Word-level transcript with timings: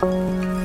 Oh. 0.00 0.57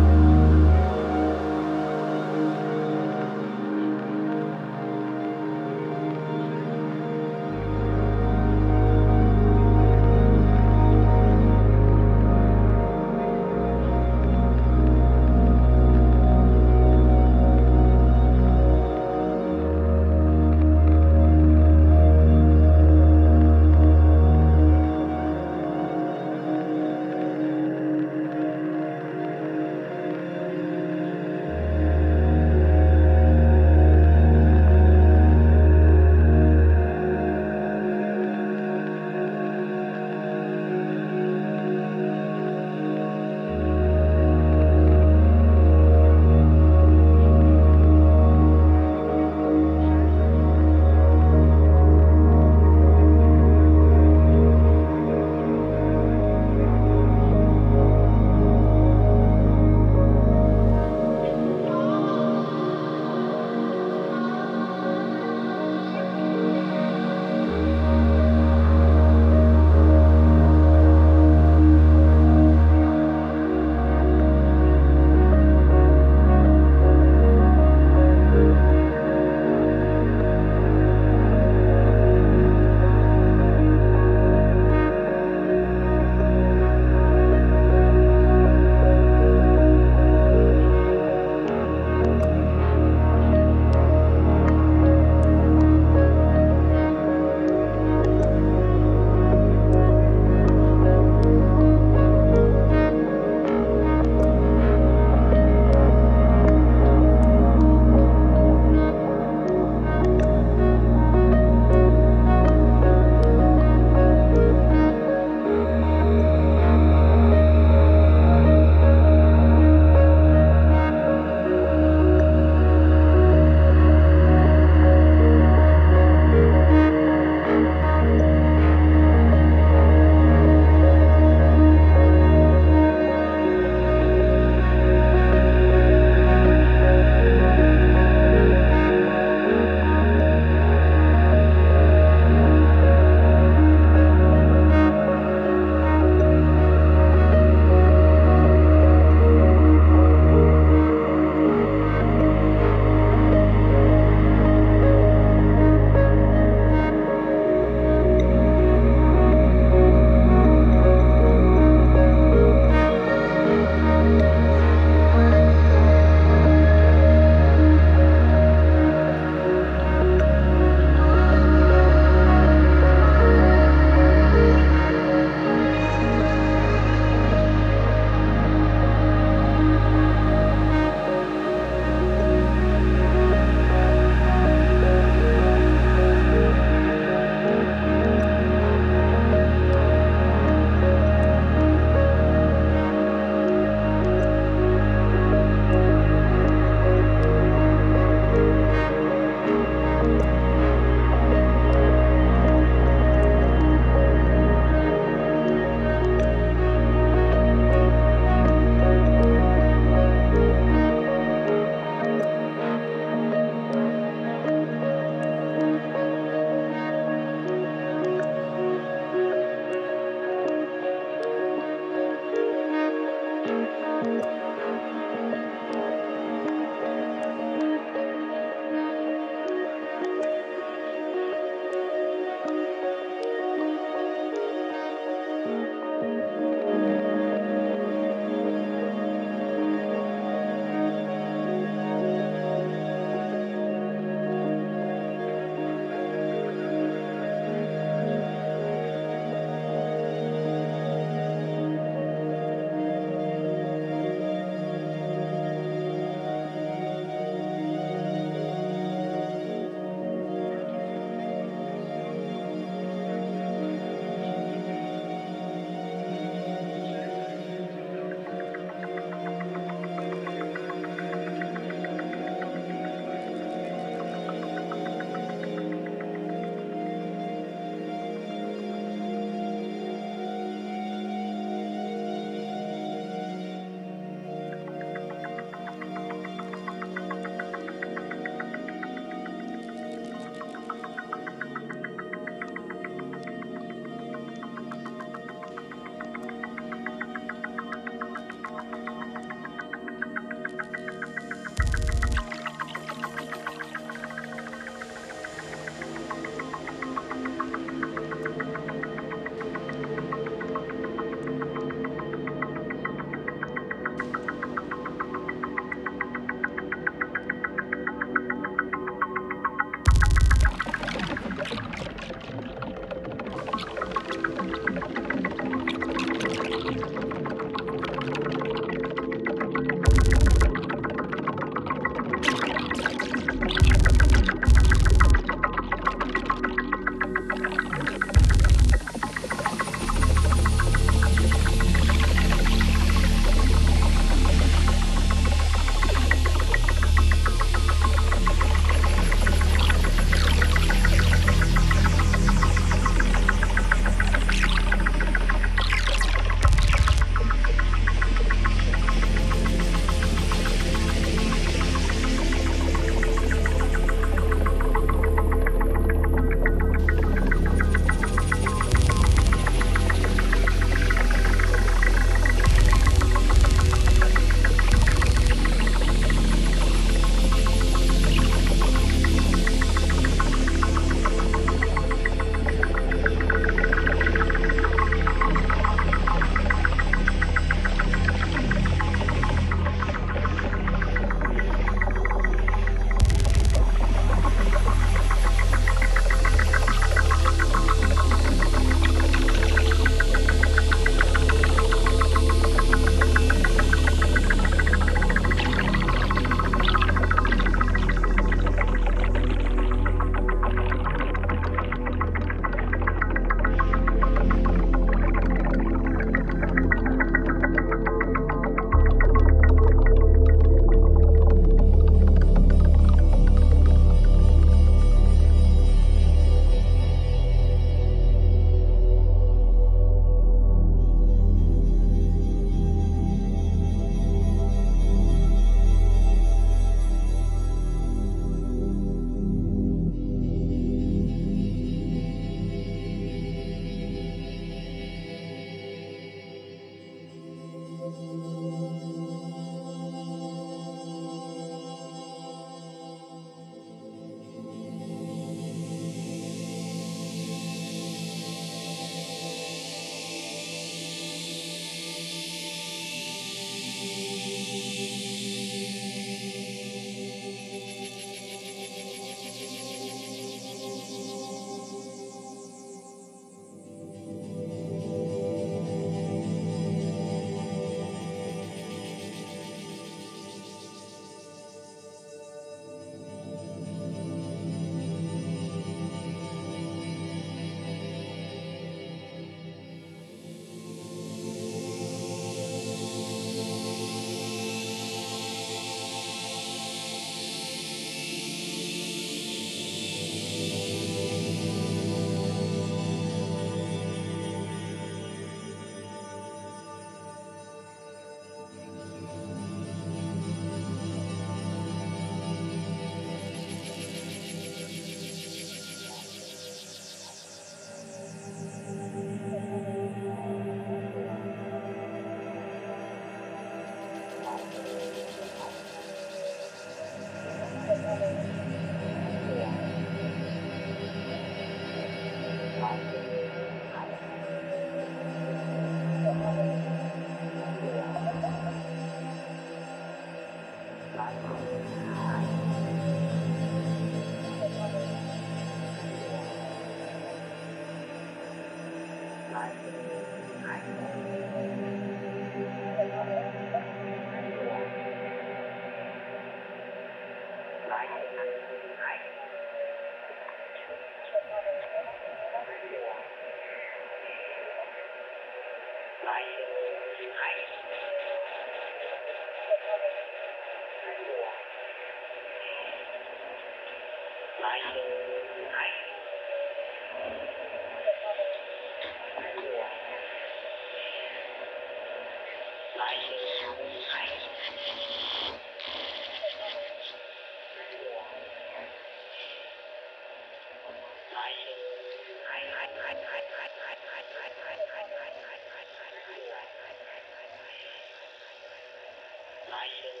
ไ 599.61 600.00